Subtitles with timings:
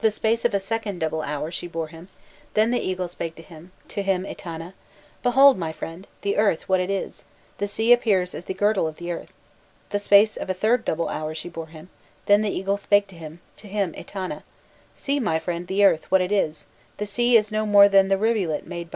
[0.00, 2.08] The space of a second double hour she bore him,
[2.54, 4.74] then the eagle spake to him, to him Etana:
[5.22, 7.22] 'Behold, my friend, the earth what it is;
[7.58, 9.28] the sea appears as the girdle of the earth!
[9.90, 11.90] 'The space of a third double hour she bore him,
[12.24, 14.42] then the eagle spake to him, to him Etana:
[14.96, 16.66] 'See, my friend, the earth, what it is:
[16.96, 18.90] the sea is no more than the rivulet made by a gardener.